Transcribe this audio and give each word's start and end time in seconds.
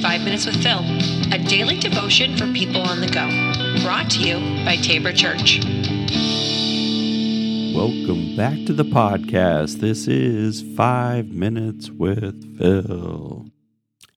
Five 0.00 0.22
Minutes 0.22 0.46
with 0.46 0.62
Phil, 0.62 0.78
a 1.32 1.38
daily 1.38 1.76
devotion 1.76 2.36
for 2.36 2.46
people 2.52 2.82
on 2.82 3.00
the 3.00 3.08
go. 3.08 3.26
Brought 3.82 4.08
to 4.10 4.20
you 4.20 4.36
by 4.64 4.76
Tabor 4.76 5.12
Church. 5.12 5.58
Welcome 7.74 8.36
back 8.36 8.64
to 8.66 8.72
the 8.72 8.84
podcast. 8.84 9.80
This 9.80 10.06
is 10.06 10.62
Five 10.76 11.28
Minutes 11.28 11.90
with 11.90 12.58
Phil. 12.58 13.46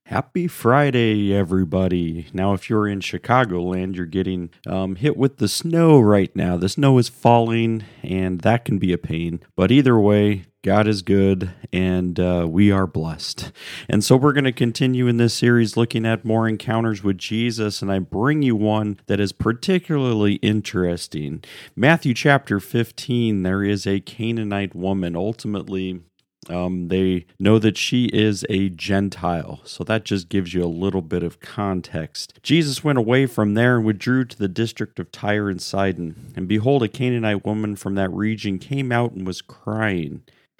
Happy 0.04 0.46
Friday, 0.46 1.34
everybody. 1.34 2.28
Now, 2.32 2.52
if 2.52 2.70
you're 2.70 2.86
in 2.86 3.00
Chicagoland, 3.00 3.96
you're 3.96 4.06
getting 4.06 4.50
um, 4.66 4.94
hit 4.94 5.16
with 5.16 5.38
the 5.38 5.48
snow 5.48 5.98
right 5.98 6.34
now. 6.36 6.56
The 6.56 6.68
snow 6.68 6.98
is 6.98 7.08
falling, 7.08 7.82
and 8.04 8.42
that 8.42 8.64
can 8.64 8.78
be 8.78 8.92
a 8.92 8.98
pain. 8.98 9.40
But 9.56 9.72
either 9.72 9.98
way, 9.98 10.44
God 10.62 10.86
is 10.86 11.02
good 11.02 11.50
and 11.72 12.20
uh, 12.20 12.46
we 12.48 12.70
are 12.70 12.86
blessed. 12.86 13.50
And 13.88 14.04
so 14.04 14.16
we're 14.16 14.32
going 14.32 14.44
to 14.44 14.52
continue 14.52 15.08
in 15.08 15.16
this 15.16 15.34
series 15.34 15.76
looking 15.76 16.06
at 16.06 16.24
more 16.24 16.48
encounters 16.48 17.02
with 17.02 17.18
Jesus. 17.18 17.82
And 17.82 17.90
I 17.90 17.98
bring 17.98 18.42
you 18.42 18.54
one 18.54 19.00
that 19.06 19.18
is 19.18 19.32
particularly 19.32 20.34
interesting. 20.34 21.42
Matthew 21.74 22.14
chapter 22.14 22.60
15, 22.60 23.42
there 23.42 23.64
is 23.64 23.88
a 23.88 23.98
Canaanite 23.98 24.76
woman. 24.76 25.16
Ultimately, 25.16 26.00
um, 26.48 26.86
they 26.88 27.26
know 27.40 27.58
that 27.58 27.76
she 27.76 28.04
is 28.06 28.46
a 28.48 28.68
Gentile. 28.68 29.60
So 29.64 29.82
that 29.82 30.04
just 30.04 30.28
gives 30.28 30.54
you 30.54 30.62
a 30.62 30.66
little 30.66 31.02
bit 31.02 31.24
of 31.24 31.40
context. 31.40 32.38
Jesus 32.44 32.84
went 32.84 32.98
away 32.98 33.26
from 33.26 33.54
there 33.54 33.78
and 33.78 33.84
withdrew 33.84 34.26
to 34.26 34.38
the 34.38 34.46
district 34.46 35.00
of 35.00 35.10
Tyre 35.10 35.50
and 35.50 35.60
Sidon. 35.60 36.32
And 36.36 36.46
behold, 36.46 36.84
a 36.84 36.88
Canaanite 36.88 37.44
woman 37.44 37.74
from 37.74 37.96
that 37.96 38.12
region 38.12 38.60
came 38.60 38.92
out 38.92 39.10
and 39.10 39.26
was 39.26 39.42
crying. 39.42 40.22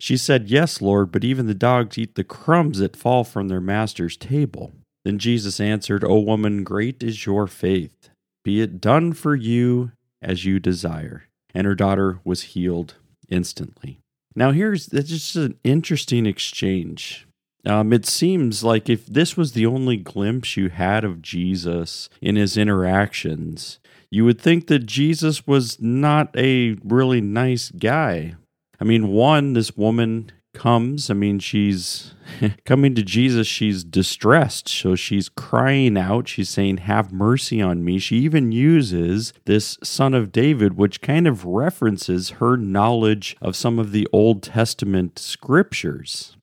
She 0.00 0.16
said, 0.16 0.48
Yes, 0.48 0.80
Lord, 0.80 1.12
but 1.12 1.24
even 1.24 1.46
the 1.46 1.54
dogs 1.54 1.98
eat 1.98 2.14
the 2.14 2.24
crumbs 2.24 2.78
that 2.78 2.96
fall 2.96 3.22
from 3.22 3.48
their 3.48 3.60
master's 3.60 4.16
table. 4.16 4.72
Then 5.04 5.18
Jesus 5.18 5.60
answered, 5.60 6.02
O 6.02 6.18
woman, 6.18 6.64
great 6.64 7.02
is 7.02 7.26
your 7.26 7.46
faith. 7.46 8.08
Be 8.42 8.62
it 8.62 8.80
done 8.80 9.12
for 9.12 9.36
you 9.36 9.92
as 10.22 10.46
you 10.46 10.58
desire. 10.58 11.24
And 11.54 11.66
her 11.66 11.74
daughter 11.74 12.18
was 12.24 12.42
healed 12.42 12.94
instantly. 13.28 13.98
Now, 14.34 14.52
here's 14.52 14.86
just 14.86 15.36
an 15.36 15.58
interesting 15.64 16.24
exchange. 16.24 17.26
Um, 17.66 17.92
it 17.92 18.06
seems 18.06 18.64
like 18.64 18.88
if 18.88 19.04
this 19.04 19.36
was 19.36 19.52
the 19.52 19.66
only 19.66 19.98
glimpse 19.98 20.56
you 20.56 20.70
had 20.70 21.04
of 21.04 21.20
Jesus 21.20 22.08
in 22.22 22.36
his 22.36 22.56
interactions, 22.56 23.80
you 24.10 24.24
would 24.24 24.40
think 24.40 24.66
that 24.68 24.86
Jesus 24.86 25.46
was 25.46 25.78
not 25.78 26.34
a 26.38 26.76
really 26.82 27.20
nice 27.20 27.70
guy. 27.70 28.36
I 28.80 28.84
mean, 28.84 29.08
one, 29.08 29.52
this 29.52 29.76
woman 29.76 30.32
comes. 30.54 31.10
I 31.10 31.14
mean, 31.14 31.38
she's 31.38 32.14
coming 32.64 32.94
to 32.94 33.02
Jesus. 33.02 33.46
She's 33.46 33.84
distressed. 33.84 34.68
So 34.68 34.94
she's 34.94 35.28
crying 35.28 35.96
out. 35.96 36.28
She's 36.28 36.48
saying, 36.48 36.78
Have 36.78 37.12
mercy 37.12 37.60
on 37.60 37.84
me. 37.84 37.98
She 37.98 38.16
even 38.18 38.52
uses 38.52 39.32
this 39.44 39.78
son 39.82 40.14
of 40.14 40.32
David, 40.32 40.76
which 40.76 41.00
kind 41.00 41.26
of 41.26 41.44
references 41.44 42.30
her 42.30 42.56
knowledge 42.56 43.36
of 43.40 43.56
some 43.56 43.78
of 43.78 43.92
the 43.92 44.08
Old 44.12 44.42
Testament 44.42 45.18
scriptures. 45.18 46.36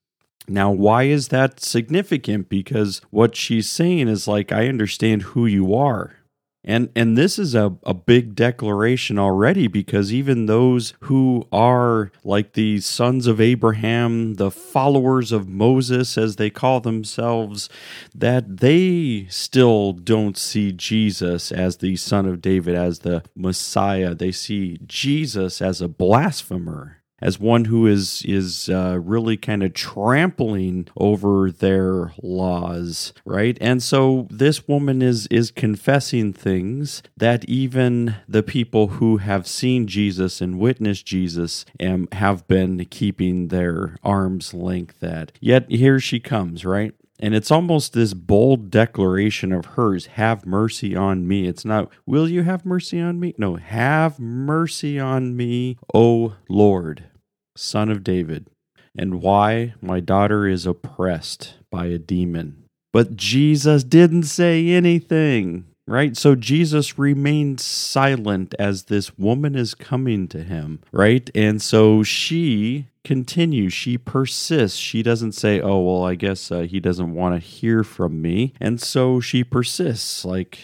Now, 0.47 0.71
why 0.71 1.03
is 1.03 1.27
that 1.27 1.59
significant? 1.59 2.47
Because 2.47 3.01
what 3.09 3.35
she's 3.35 3.69
saying 3.69 4.07
is 4.07 4.27
like, 4.27 4.51
I 4.51 4.67
understand 4.67 5.23
who 5.23 5.45
you 5.45 5.75
are. 5.75 6.16
And 6.67 6.89
and 6.97 7.17
this 7.17 7.39
is 7.39 7.55
a, 7.55 7.78
a 7.83 7.94
big 7.94 8.35
declaration 8.35 9.17
already 9.17 9.67
because 9.67 10.13
even 10.13 10.47
those 10.47 10.94
who 11.00 11.47
are 11.50 12.11
like 12.25 12.53
the 12.53 12.81
sons 12.81 13.25
of 13.25 13.39
Abraham, 13.39 14.33
the 14.33 14.51
followers 14.51 15.31
of 15.31 15.47
Moses 15.47 16.17
as 16.17 16.35
they 16.35 16.50
call 16.50 16.81
themselves, 16.81 17.69
that 18.13 18.57
they 18.57 19.27
still 19.29 19.94
don't 19.94 20.38
see 20.38 20.73
Jesus 20.73 21.53
as 21.53 21.77
the 21.77 21.95
son 21.95 22.25
of 22.25 22.41
David, 22.41 22.75
as 22.75 23.00
the 23.00 23.23
Messiah. 23.33 24.13
They 24.13 24.33
see 24.33 24.77
Jesus 24.85 25.61
as 25.61 25.81
a 25.81 25.88
blasphemer 25.88 26.97
as 27.22 27.39
one 27.39 27.66
who 27.66 27.88
is 27.88 28.23
is 28.25 28.69
uh, 28.69 29.00
really 29.01 29.38
kind 29.38 29.63
of 29.63 29.73
trampling 29.73 30.88
over 30.97 31.51
their 31.51 32.13
laws, 32.22 33.13
right? 33.25 33.57
And 33.59 33.81
so 33.81 34.28
this 34.29 34.67
woman 34.67 35.01
is 35.01 35.27
is 35.27 35.51
confessing 35.51 36.33
things 36.33 37.01
that 37.16 37.45
even 37.45 38.16
the 38.27 38.44
people 38.44 38.88
who 38.88 39.17
have 39.17 39.47
seen 39.47 39.88
Jesus 39.88 40.41
and 40.41 40.59
witnessed 40.59 41.06
Jesus 41.06 41.66
um, 41.79 42.07
have 42.11 42.47
been 42.47 42.85
keeping 42.85 43.47
their 43.47 43.97
arms 44.03 44.53
length 44.53 45.03
at. 45.03 45.31
Yet 45.39 45.69
here 45.69 46.00
she 46.00 46.19
comes, 46.19 46.66
right? 46.66 46.94
And 47.19 47.33
it's 47.33 47.51
almost 47.51 47.94
this 47.94 48.13
bold 48.13 48.69
declaration 48.69 49.51
of 49.51 49.66
hers 49.66 50.05
have 50.05 50.45
mercy 50.45 50.95
on 50.95 51.28
me. 51.28 51.47
It's 51.47 51.66
not, 51.66 51.89
will 52.05 52.29
you 52.29 52.44
have 52.44 52.66
mercy 52.66 53.00
on 53.00 53.19
me? 53.19 53.33
No, 53.38 53.55
have 53.55 54.19
mercy 54.19 55.00
on 55.00 55.35
me, 55.35 55.77
O 55.94 56.35
Lord, 56.47 57.06
Son 57.56 57.89
of 57.89 58.03
David. 58.03 58.47
And 58.95 59.22
why 59.22 59.73
my 59.81 60.00
daughter 60.00 60.47
is 60.47 60.66
oppressed 60.66 61.56
by 61.72 61.88
a 61.88 61.97
demon. 61.97 62.66
But 62.94 63.16
Jesus 63.16 63.83
didn't 63.83 64.23
say 64.23 64.69
anything, 64.69 65.66
right? 65.87 66.15
So 66.15 66.35
Jesus 66.35 66.99
remained 66.99 67.59
silent 67.59 68.53
as 68.59 68.83
this 68.83 69.17
woman 69.17 69.55
is 69.55 69.73
coming 69.73 70.27
to 70.27 70.43
him, 70.43 70.81
right? 70.91 71.29
And 71.33 71.61
so 71.61 72.03
she 72.03 72.87
continues. 73.07 73.71
She 73.71 73.97
persists. 73.97 74.77
She 74.77 75.01
doesn't 75.01 75.31
say, 75.31 75.61
"Oh, 75.61 75.79
well, 75.79 76.03
I 76.03 76.15
guess 76.15 76.51
uh, 76.51 76.61
he 76.61 76.79
doesn't 76.79 77.13
want 77.13 77.35
to 77.35 77.47
hear 77.47 77.83
from 77.83 78.21
me," 78.21 78.53
and 78.59 78.81
so 78.81 79.21
she 79.21 79.43
persists. 79.43 80.25
Like, 80.25 80.59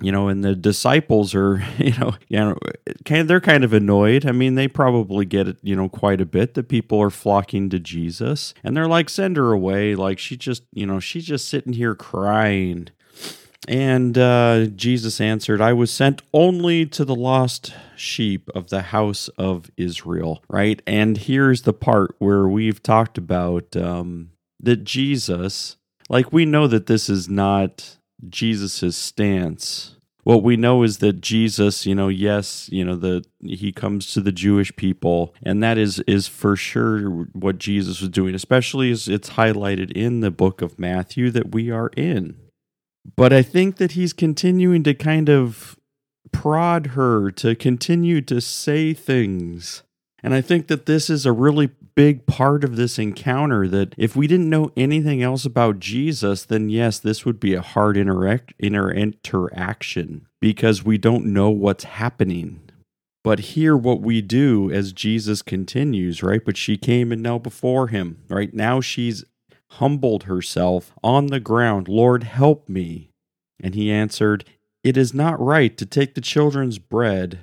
you 0.00 0.12
know, 0.12 0.28
and 0.28 0.44
the 0.44 0.54
disciples 0.54 1.34
are, 1.34 1.62
you 1.78 1.92
know, 1.98 2.14
you 2.28 2.38
know, 2.38 2.56
they're 3.04 3.40
kind 3.40 3.64
of 3.64 3.72
annoyed. 3.72 4.24
I 4.24 4.32
mean, 4.32 4.54
they 4.54 4.68
probably 4.68 5.24
get 5.24 5.48
it, 5.48 5.56
you 5.62 5.74
know, 5.74 5.88
quite 5.88 6.20
a 6.20 6.26
bit 6.26 6.54
that 6.54 6.68
people 6.68 7.00
are 7.00 7.10
flocking 7.10 7.68
to 7.70 7.80
Jesus, 7.80 8.54
and 8.62 8.76
they're 8.76 8.86
like, 8.86 9.10
"Send 9.10 9.36
her 9.36 9.50
away!" 9.50 9.96
Like 9.96 10.20
she 10.20 10.36
just, 10.36 10.62
you 10.72 10.86
know, 10.86 11.00
she's 11.00 11.26
just 11.26 11.48
sitting 11.48 11.72
here 11.72 11.96
crying. 11.96 12.88
And 13.68 14.18
uh, 14.18 14.66
Jesus 14.74 15.20
answered, 15.20 15.60
I 15.60 15.72
was 15.72 15.90
sent 15.90 16.22
only 16.32 16.84
to 16.86 17.04
the 17.04 17.14
lost 17.14 17.72
sheep 17.96 18.48
of 18.54 18.70
the 18.70 18.82
house 18.82 19.28
of 19.38 19.70
Israel, 19.76 20.42
right? 20.48 20.82
And 20.86 21.16
here's 21.16 21.62
the 21.62 21.72
part 21.72 22.16
where 22.18 22.48
we've 22.48 22.82
talked 22.82 23.18
about 23.18 23.76
um, 23.76 24.30
that 24.58 24.84
Jesus, 24.84 25.76
like, 26.08 26.32
we 26.32 26.44
know 26.44 26.66
that 26.66 26.86
this 26.86 27.08
is 27.08 27.28
not 27.28 27.98
Jesus's 28.28 28.96
stance. 28.96 29.96
What 30.24 30.44
we 30.44 30.56
know 30.56 30.82
is 30.84 30.98
that 30.98 31.20
Jesus, 31.20 31.84
you 31.84 31.94
know, 31.96 32.08
yes, 32.08 32.68
you 32.70 32.84
know, 32.84 32.94
the 32.94 33.24
he 33.40 33.72
comes 33.72 34.12
to 34.12 34.20
the 34.20 34.30
Jewish 34.30 34.74
people, 34.76 35.34
and 35.42 35.60
that 35.64 35.78
is 35.78 35.98
is 36.06 36.28
for 36.28 36.54
sure 36.54 37.26
what 37.32 37.58
Jesus 37.58 38.00
was 38.00 38.08
doing, 38.08 38.32
especially 38.32 38.92
as 38.92 39.08
it's 39.08 39.30
highlighted 39.30 39.90
in 39.92 40.20
the 40.20 40.30
book 40.30 40.62
of 40.62 40.78
Matthew 40.78 41.32
that 41.32 41.52
we 41.52 41.72
are 41.72 41.90
in. 41.96 42.36
But 43.16 43.32
I 43.32 43.42
think 43.42 43.76
that 43.76 43.92
he's 43.92 44.12
continuing 44.12 44.82
to 44.84 44.94
kind 44.94 45.28
of 45.28 45.76
prod 46.32 46.88
her 46.88 47.30
to 47.30 47.54
continue 47.54 48.20
to 48.22 48.40
say 48.40 48.94
things. 48.94 49.82
And 50.22 50.34
I 50.34 50.40
think 50.40 50.68
that 50.68 50.86
this 50.86 51.10
is 51.10 51.26
a 51.26 51.32
really 51.32 51.70
big 51.94 52.26
part 52.26 52.64
of 52.64 52.76
this 52.76 52.98
encounter 52.98 53.68
that 53.68 53.94
if 53.98 54.16
we 54.16 54.26
didn't 54.26 54.48
know 54.48 54.70
anything 54.76 55.22
else 55.22 55.44
about 55.44 55.80
Jesus, 55.80 56.44
then 56.44 56.70
yes, 56.70 56.98
this 56.98 57.26
would 57.26 57.40
be 57.40 57.54
a 57.54 57.60
hard 57.60 57.96
interact, 57.96 58.54
inter- 58.58 58.92
interaction 58.92 60.26
because 60.40 60.84
we 60.84 60.96
don't 60.96 61.26
know 61.26 61.50
what's 61.50 61.84
happening. 61.84 62.60
But 63.24 63.40
here, 63.40 63.76
what 63.76 64.00
we 64.00 64.20
do 64.20 64.70
as 64.70 64.92
Jesus 64.92 65.42
continues, 65.42 66.22
right? 66.22 66.44
But 66.44 66.56
she 66.56 66.76
came 66.76 67.12
and 67.12 67.22
knelt 67.22 67.44
before 67.44 67.88
him, 67.88 68.22
right? 68.28 68.52
Now 68.52 68.80
she's 68.80 69.24
humbled 69.78 70.24
herself 70.24 70.92
on 71.02 71.26
the 71.26 71.40
ground, 71.40 71.88
Lord, 71.88 72.24
help 72.24 72.68
me. 72.68 73.10
And 73.60 73.74
he 73.74 73.90
answered, 73.90 74.44
It 74.82 74.96
is 74.96 75.14
not 75.14 75.40
right 75.40 75.76
to 75.76 75.86
take 75.86 76.14
the 76.14 76.20
children's 76.20 76.78
bread 76.78 77.40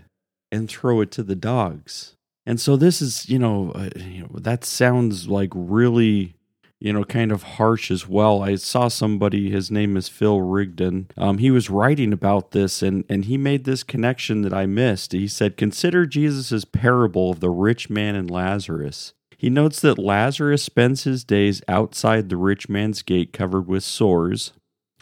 and 0.51 0.69
throw 0.69 1.01
it 1.01 1.11
to 1.11 1.23
the 1.23 1.35
dogs. 1.35 2.15
And 2.45 2.59
so 2.59 2.75
this 2.75 3.01
is, 3.01 3.29
you 3.29 3.39
know, 3.39 3.71
uh, 3.73 3.89
you 3.95 4.21
know 4.21 4.29
that 4.33 4.63
sounds 4.63 5.27
like 5.27 5.51
really 5.53 6.35
you 6.79 6.93
know, 6.93 7.03
kind 7.03 7.31
of 7.31 7.43
harsh 7.43 7.91
as 7.91 8.07
well. 8.07 8.41
I 8.41 8.55
saw 8.55 8.87
somebody, 8.87 9.51
his 9.51 9.69
name 9.69 9.97
is 9.97 10.07
Phil 10.07 10.41
Rigdon. 10.41 11.09
Um, 11.17 11.39
he 11.39 11.51
was 11.51 11.69
writing 11.69 12.13
about 12.13 12.51
this 12.51 12.81
and, 12.81 13.03
and 13.09 13.25
he 13.25 13.37
made 13.37 13.65
this 13.65 13.83
connection 13.83 14.43
that 14.43 14.53
I 14.53 14.65
missed. 14.65 15.11
He 15.11 15.27
said, 15.27 15.57
Consider 15.57 16.05
Jesus' 16.05 16.63
parable 16.63 17.31
of 17.31 17.41
the 17.41 17.49
rich 17.49 17.89
man 17.89 18.15
and 18.15 18.31
Lazarus. 18.31 19.13
He 19.39 19.49
notes 19.49 19.79
that 19.79 19.97
Lazarus 19.97 20.61
spends 20.61 21.05
his 21.05 21.23
days 21.23 21.61
outside 21.69 22.27
the 22.27 22.35
rich 22.35 22.67
man's 22.67 23.01
gate 23.01 23.31
covered 23.31 23.69
with 23.69 23.85
sores 23.85 24.51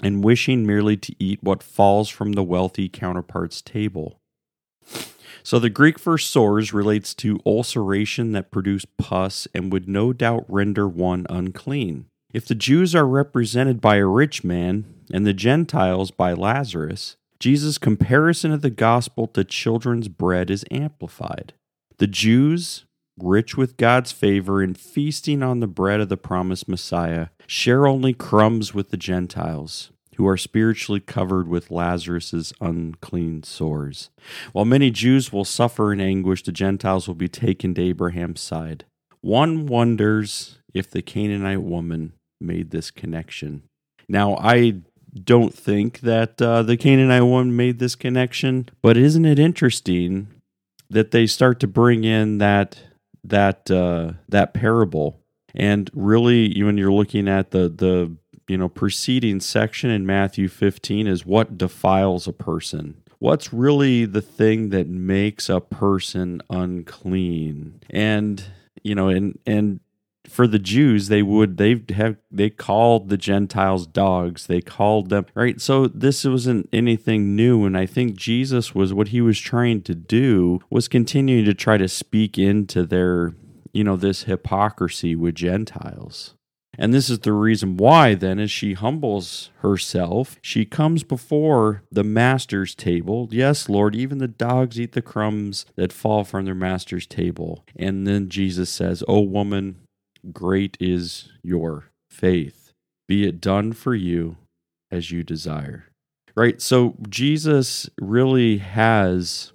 and 0.03 0.23
wishing 0.23 0.63
merely 0.63 0.95
to 0.95 1.15
eat 1.17 1.41
what 1.41 1.63
falls 1.63 2.07
from 2.07 2.33
the 2.33 2.43
wealthy 2.43 2.87
counterpart's 2.87 3.63
table. 3.63 4.19
So 5.41 5.57
the 5.57 5.71
Greek 5.71 5.97
for 5.97 6.19
sores 6.19 6.71
relates 6.71 7.15
to 7.15 7.39
ulceration 7.47 8.33
that 8.33 8.51
produce 8.51 8.85
pus 8.99 9.47
and 9.55 9.73
would 9.73 9.89
no 9.89 10.13
doubt 10.13 10.45
render 10.47 10.87
one 10.87 11.25
unclean. 11.31 12.05
If 12.31 12.45
the 12.45 12.53
Jews 12.53 12.93
are 12.93 13.07
represented 13.07 13.81
by 13.81 13.95
a 13.95 14.05
rich 14.05 14.43
man 14.43 14.85
and 15.11 15.25
the 15.25 15.33
Gentiles 15.33 16.11
by 16.11 16.33
Lazarus, 16.33 17.15
Jesus' 17.39 17.79
comparison 17.79 18.51
of 18.51 18.61
the 18.61 18.69
gospel 18.69 19.25
to 19.29 19.43
children's 19.43 20.09
bread 20.09 20.51
is 20.51 20.63
amplified. 20.69 21.53
The 21.97 22.05
Jews, 22.05 22.85
rich 23.19 23.57
with 23.57 23.77
God's 23.77 24.11
favor 24.11 24.61
and 24.61 24.77
feasting 24.77 25.41
on 25.43 25.59
the 25.59 25.67
bread 25.67 25.99
of 25.99 26.09
the 26.09 26.17
promised 26.17 26.67
Messiah, 26.67 27.27
share 27.45 27.87
only 27.87 28.13
crumbs 28.13 28.73
with 28.73 28.89
the 28.89 28.97
Gentiles 28.97 29.91
who 30.17 30.27
are 30.27 30.37
spiritually 30.37 30.99
covered 30.99 31.47
with 31.47 31.69
Lazarus's 31.69 32.51
unclean 32.59 33.43
sores. 33.43 34.09
While 34.51 34.65
many 34.65 34.89
Jews 34.89 35.31
will 35.31 35.45
suffer 35.45 35.93
in 35.93 36.01
anguish, 36.01 36.41
the 36.41 36.51
Gentiles 36.51 37.07
will 37.07 37.15
be 37.15 37.27
taken 37.27 37.75
to 37.75 37.81
Abraham's 37.83 38.41
side. 38.41 38.85
One 39.21 39.67
wonders 39.67 40.57
if 40.73 40.89
the 40.89 41.03
Canaanite 41.03 41.61
woman 41.61 42.13
made 42.41 42.71
this 42.71 42.89
connection. 42.89 43.63
Now, 44.09 44.37
I 44.37 44.81
don't 45.23 45.53
think 45.53 45.99
that 45.99 46.41
uh, 46.41 46.63
the 46.63 46.77
Canaanite 46.77 47.23
woman 47.23 47.55
made 47.55 47.77
this 47.77 47.95
connection, 47.95 48.69
but 48.81 48.97
isn't 48.97 49.25
it 49.25 49.37
interesting 49.37 50.29
that 50.89 51.11
they 51.11 51.27
start 51.27 51.59
to 51.59 51.67
bring 51.67 52.03
in 52.03 52.39
that 52.39 52.79
that 53.27 53.69
uh, 53.69 54.13
that 54.29 54.53
parable? 54.53 55.21
And 55.55 55.89
really, 55.93 56.61
when 56.63 56.77
you're 56.77 56.91
looking 56.91 57.27
at 57.27 57.51
the 57.51 57.69
the 57.69 58.15
you 58.47 58.57
know 58.57 58.69
preceding 58.69 59.39
section 59.39 59.89
in 59.89 60.05
Matthew 60.05 60.47
15 60.47 61.07
is 61.07 61.25
what 61.25 61.57
defiles 61.57 62.27
a 62.27 62.33
person. 62.33 63.01
What's 63.19 63.51
really 63.51 64.05
the 64.05 64.21
thing 64.21 64.69
that 64.69 64.87
makes 64.87 65.49
a 65.49 65.59
person 65.59 66.41
unclean? 66.49 67.81
And 67.89 68.43
you 68.83 68.95
know, 68.95 69.09
and 69.09 69.39
and 69.45 69.79
for 70.29 70.47
the 70.47 70.59
Jews, 70.59 71.07
they 71.07 71.21
would 71.21 71.57
they 71.57 71.83
have 71.93 72.17
they 72.31 72.49
called 72.49 73.09
the 73.09 73.17
Gentiles 73.17 73.87
dogs. 73.87 74.47
They 74.47 74.61
called 74.61 75.09
them 75.09 75.25
right. 75.33 75.59
So 75.59 75.87
this 75.87 76.25
wasn't 76.25 76.69
anything 76.71 77.35
new, 77.35 77.65
and 77.65 77.77
I 77.77 77.85
think 77.85 78.15
Jesus 78.15 78.75
was 78.75 78.93
what 78.93 79.09
he 79.09 79.21
was 79.21 79.39
trying 79.39 79.81
to 79.83 79.95
do 79.95 80.59
was 80.69 80.87
continuing 80.87 81.45
to 81.45 81.53
try 81.53 81.77
to 81.77 81.87
speak 81.87 82.37
into 82.37 82.85
their 82.85 83.33
you 83.73 83.83
know 83.83 83.95
this 83.95 84.23
hypocrisy 84.23 85.15
with 85.15 85.35
Gentiles. 85.35 86.33
And 86.77 86.93
this 86.93 87.09
is 87.09 87.19
the 87.19 87.33
reason 87.33 87.75
why, 87.75 88.13
then, 88.13 88.37
as 88.37 88.51
she 88.51 88.73
humbles 88.73 89.49
herself, 89.61 90.37
she 90.43 90.63
comes 90.63 91.03
before 91.03 91.81
the 91.91 92.03
master's 92.03 92.75
table. 92.75 93.27
Yes, 93.31 93.67
Lord, 93.67 93.95
even 93.95 94.19
the 94.19 94.27
dogs 94.27 94.79
eat 94.79 94.91
the 94.91 95.01
crumbs 95.01 95.65
that 95.75 95.91
fall 95.91 96.23
from 96.23 96.45
their 96.45 96.53
master's 96.53 97.07
table. 97.07 97.65
And 97.75 98.05
then 98.05 98.29
Jesus 98.29 98.69
says, 98.69 99.03
O 99.07 99.21
woman, 99.21 99.86
great 100.31 100.77
is 100.79 101.29
your 101.43 101.89
faith. 102.09 102.73
Be 103.07 103.27
it 103.27 103.41
done 103.41 103.73
for 103.73 103.95
you 103.95 104.37
as 104.91 105.11
you 105.11 105.23
desire. 105.23 105.85
Right? 106.35 106.61
So 106.61 106.95
Jesus 107.09 107.89
really 107.99 108.57
has 108.57 109.53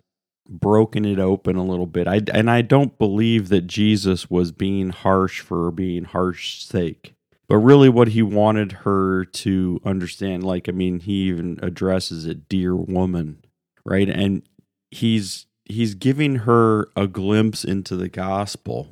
broken 0.48 1.04
it 1.04 1.18
open 1.18 1.56
a 1.56 1.64
little 1.64 1.86
bit. 1.86 2.08
I, 2.08 2.20
and 2.32 2.50
I 2.50 2.62
don't 2.62 2.98
believe 2.98 3.48
that 3.48 3.66
Jesus 3.66 4.28
was 4.28 4.52
being 4.52 4.90
harsh 4.90 5.40
for 5.40 5.70
being 5.70 6.04
harsh 6.04 6.62
sake. 6.62 7.14
But 7.48 7.58
really, 7.58 7.90
what 7.90 8.08
he 8.08 8.22
wanted 8.22 8.72
her 8.72 9.26
to 9.26 9.80
understand, 9.84 10.42
like, 10.42 10.68
I 10.68 10.72
mean, 10.72 11.00
he 11.00 11.24
even 11.24 11.58
addresses 11.62 12.24
it, 12.24 12.48
dear 12.48 12.74
woman, 12.74 13.44
right? 13.84 14.08
And 14.08 14.42
he's 14.90 15.46
he's 15.66 15.94
giving 15.94 16.36
her 16.36 16.88
a 16.96 17.06
glimpse 17.06 17.62
into 17.64 17.96
the 17.96 18.08
gospel. 18.08 18.88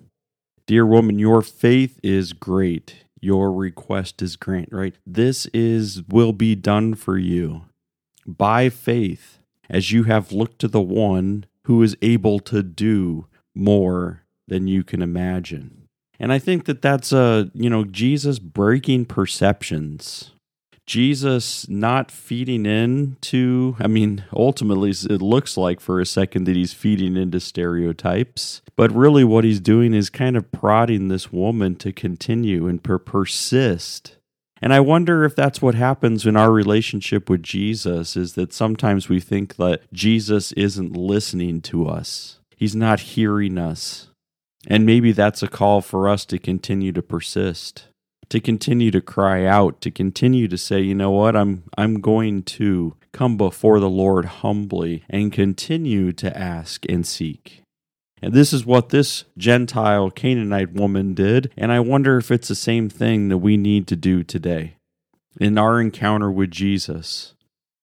Dear 0.70 0.86
woman, 0.86 1.18
your 1.18 1.42
faith 1.42 1.98
is 2.00 2.32
great. 2.32 3.02
Your 3.20 3.52
request 3.52 4.22
is 4.22 4.36
granted, 4.36 4.72
right? 4.72 4.94
This 5.04 5.46
is 5.46 6.04
will 6.08 6.32
be 6.32 6.54
done 6.54 6.94
for 6.94 7.18
you 7.18 7.62
by 8.24 8.68
faith 8.68 9.40
as 9.68 9.90
you 9.90 10.04
have 10.04 10.30
looked 10.30 10.60
to 10.60 10.68
the 10.68 10.80
one 10.80 11.46
who 11.64 11.82
is 11.82 11.96
able 12.02 12.38
to 12.38 12.62
do 12.62 13.26
more 13.52 14.22
than 14.46 14.68
you 14.68 14.84
can 14.84 15.02
imagine. 15.02 15.88
And 16.20 16.32
I 16.32 16.38
think 16.38 16.66
that 16.66 16.82
that's 16.82 17.12
a, 17.12 17.50
you 17.52 17.68
know, 17.68 17.82
Jesus 17.84 18.38
breaking 18.38 19.06
perceptions. 19.06 20.34
Jesus 20.90 21.68
not 21.68 22.10
feeding 22.10 22.66
into, 22.66 23.76
I 23.78 23.86
mean, 23.86 24.24
ultimately 24.32 24.90
it 24.90 25.22
looks 25.22 25.56
like 25.56 25.80
for 25.80 26.00
a 26.00 26.06
second 26.06 26.44
that 26.44 26.56
he's 26.56 26.72
feeding 26.72 27.16
into 27.16 27.38
stereotypes, 27.38 28.60
but 28.74 28.90
really 28.90 29.22
what 29.22 29.44
he's 29.44 29.60
doing 29.60 29.94
is 29.94 30.10
kind 30.10 30.36
of 30.36 30.50
prodding 30.50 31.06
this 31.06 31.32
woman 31.32 31.76
to 31.76 31.92
continue 31.92 32.66
and 32.66 32.82
per- 32.82 32.98
persist 32.98 34.16
and 34.62 34.74
I 34.74 34.80
wonder 34.80 35.24
if 35.24 35.34
that's 35.34 35.62
what 35.62 35.74
happens 35.74 36.26
in 36.26 36.36
our 36.36 36.52
relationship 36.52 37.30
with 37.30 37.42
Jesus 37.42 38.16
is 38.16 38.34
that 38.34 38.52
sometimes 38.52 39.08
we 39.08 39.18
think 39.20 39.56
that 39.56 39.80
Jesus 39.92 40.52
isn't 40.52 40.96
listening 40.96 41.62
to 41.62 41.88
us. 41.88 42.40
He's 42.56 42.76
not 42.76 43.00
hearing 43.00 43.56
us. 43.56 44.08
And 44.66 44.84
maybe 44.84 45.12
that's 45.12 45.42
a 45.42 45.48
call 45.48 45.80
for 45.80 46.06
us 46.10 46.26
to 46.26 46.38
continue 46.38 46.92
to 46.92 47.00
persist, 47.00 47.86
to 48.30 48.40
continue 48.40 48.90
to 48.92 49.00
cry 49.00 49.44
out, 49.44 49.80
to 49.82 49.90
continue 49.90 50.48
to 50.48 50.56
say, 50.56 50.80
you 50.80 50.94
know 50.94 51.10
what, 51.10 51.36
I'm 51.36 51.64
I'm 51.76 52.00
going 52.00 52.42
to 52.44 52.96
come 53.12 53.36
before 53.36 53.80
the 53.80 53.90
Lord 53.90 54.24
humbly 54.24 55.04
and 55.10 55.32
continue 55.32 56.12
to 56.12 56.36
ask 56.36 56.84
and 56.88 57.06
seek. 57.06 57.62
And 58.22 58.32
this 58.32 58.52
is 58.52 58.66
what 58.66 58.90
this 58.90 59.24
Gentile 59.36 60.10
Canaanite 60.10 60.72
woman 60.72 61.14
did. 61.14 61.52
And 61.56 61.72
I 61.72 61.80
wonder 61.80 62.18
if 62.18 62.30
it's 62.30 62.48
the 62.48 62.54
same 62.54 62.88
thing 62.88 63.28
that 63.28 63.38
we 63.38 63.56
need 63.56 63.86
to 63.88 63.96
do 63.96 64.22
today 64.22 64.76
in 65.40 65.56
our 65.58 65.80
encounter 65.80 66.30
with 66.30 66.50
Jesus, 66.50 67.34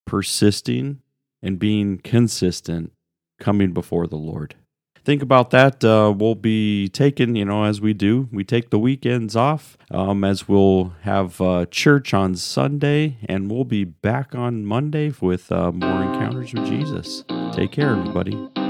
persisting 0.06 1.02
and 1.42 1.60
being 1.60 1.98
consistent, 1.98 2.92
coming 3.40 3.74
before 3.74 4.08
the 4.08 4.16
Lord. 4.16 4.56
Think 5.08 5.22
about 5.22 5.52
that. 5.52 5.86
Uh, 5.86 6.14
we'll 6.14 6.36
be 6.36 6.90
taking, 6.90 7.38
you 7.38 7.46
know, 7.46 7.64
as 7.64 7.80
we 7.80 7.94
do, 7.94 8.28
we 8.30 8.44
take 8.44 8.72
the 8.72 8.78
weekends 8.78 9.38
off, 9.38 9.78
um, 9.90 10.26
as 10.26 10.50
we'll 10.50 10.96
have 11.04 11.40
uh, 11.40 11.66
church 11.72 12.14
on 12.14 12.36
Sunday, 12.36 13.16
and 13.24 13.50
we'll 13.50 13.64
be 13.64 13.86
back 13.86 14.36
on 14.36 14.66
Monday 14.66 15.14
with 15.22 15.50
uh, 15.50 15.72
more 15.72 16.04
encounters 16.04 16.54
with 16.54 16.66
Jesus. 16.66 17.24
Take 17.54 17.72
care, 17.72 17.92
everybody. 17.92 18.67